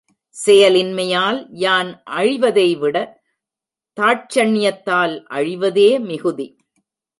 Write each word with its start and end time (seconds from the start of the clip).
செயலின்மையால் 0.35 1.39
யான் 1.63 2.03
அழிவதைவிட 2.11 2.95
தாட்சண்யத்தால் 3.97 5.15
அழிவதே 5.29 5.89
மிகுதி. 5.99 6.47